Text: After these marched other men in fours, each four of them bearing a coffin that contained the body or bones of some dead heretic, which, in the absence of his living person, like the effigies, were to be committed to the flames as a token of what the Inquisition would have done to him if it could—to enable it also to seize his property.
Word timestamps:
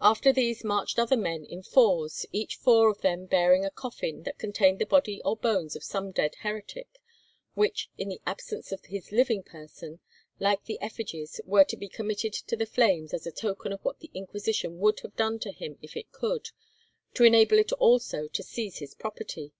After 0.00 0.32
these 0.32 0.64
marched 0.64 0.98
other 0.98 1.16
men 1.16 1.44
in 1.44 1.62
fours, 1.62 2.26
each 2.32 2.56
four 2.56 2.90
of 2.90 3.02
them 3.02 3.26
bearing 3.26 3.64
a 3.64 3.70
coffin 3.70 4.24
that 4.24 4.36
contained 4.36 4.80
the 4.80 4.84
body 4.84 5.22
or 5.24 5.36
bones 5.36 5.76
of 5.76 5.84
some 5.84 6.10
dead 6.10 6.34
heretic, 6.40 6.98
which, 7.54 7.88
in 7.96 8.08
the 8.08 8.20
absence 8.26 8.72
of 8.72 8.86
his 8.86 9.12
living 9.12 9.44
person, 9.44 10.00
like 10.40 10.64
the 10.64 10.80
effigies, 10.80 11.40
were 11.44 11.62
to 11.62 11.76
be 11.76 11.88
committed 11.88 12.32
to 12.32 12.56
the 12.56 12.66
flames 12.66 13.14
as 13.14 13.28
a 13.28 13.30
token 13.30 13.72
of 13.72 13.84
what 13.84 14.00
the 14.00 14.10
Inquisition 14.12 14.80
would 14.80 14.98
have 15.02 15.14
done 15.14 15.38
to 15.38 15.52
him 15.52 15.78
if 15.80 15.96
it 15.96 16.10
could—to 16.10 17.22
enable 17.22 17.56
it 17.58 17.70
also 17.74 18.26
to 18.26 18.42
seize 18.42 18.78
his 18.78 18.94
property. 18.96 19.52